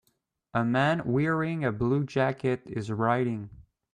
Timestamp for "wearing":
1.05-1.63